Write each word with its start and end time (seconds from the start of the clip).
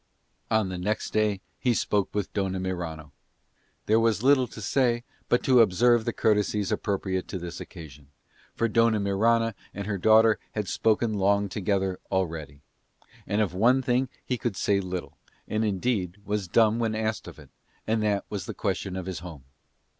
On 0.49 0.69
the 0.69 0.79
next 0.79 1.13
day 1.13 1.41
he 1.59 1.75
spoke 1.75 2.09
with 2.15 2.33
Dona 2.33 2.59
Mirano. 2.59 3.11
There 3.85 3.99
was 3.99 4.23
little 4.23 4.47
to 4.47 4.59
say 4.59 5.03
but 5.29 5.43
to 5.43 5.59
observe 5.59 6.05
the 6.05 6.11
courtesies 6.11 6.71
appropriate 6.71 7.27
to 7.27 7.37
this 7.37 7.61
occasion, 7.61 8.07
for 8.55 8.67
Dona 8.67 8.99
Mirana 8.99 9.53
and 9.75 9.85
her 9.85 9.99
daughter 9.99 10.39
had 10.53 10.67
spoken 10.67 11.13
long 11.19 11.49
together 11.49 11.99
already; 12.11 12.61
and 13.27 13.41
of 13.43 13.53
one 13.53 13.83
thing 13.83 14.09
he 14.25 14.39
could 14.39 14.57
say 14.57 14.79
little, 14.79 15.19
and 15.47 15.63
indeed 15.63 16.17
was 16.25 16.47
dumb 16.47 16.79
when 16.79 16.95
asked 16.95 17.27
of 17.27 17.37
it, 17.37 17.51
and 17.85 18.01
that 18.01 18.25
was 18.27 18.47
the 18.47 18.55
question 18.55 18.95
of 18.95 19.05
his 19.05 19.19
home. 19.19 19.43